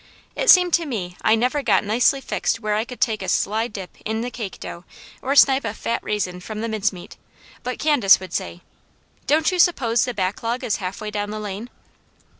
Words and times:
It 0.35 0.49
seemed 0.49 0.73
to 0.73 0.87
me 0.87 1.15
I 1.21 1.35
never 1.35 1.61
got 1.61 1.83
nicely 1.83 2.21
fixed 2.21 2.59
where 2.59 2.73
I 2.73 2.85
could 2.85 2.99
take 2.99 3.21
a 3.21 3.29
sly 3.29 3.67
dip 3.67 3.95
in 4.03 4.21
the 4.21 4.31
cake 4.31 4.59
dough 4.59 4.83
or 5.21 5.35
snipe 5.35 5.63
a 5.63 5.75
fat 5.75 5.99
raisin 6.03 6.39
from 6.39 6.61
the 6.61 6.67
mincemeat 6.67 7.17
but 7.61 7.77
Candace 7.77 8.19
would 8.19 8.33
say: 8.33 8.61
"Don't 9.27 9.51
you 9.51 9.59
suppose 9.59 10.03
the 10.05 10.15
backlog 10.15 10.63
is 10.63 10.77
halfway 10.77 11.11
down 11.11 11.29
the 11.29 11.39
lane?" 11.39 11.69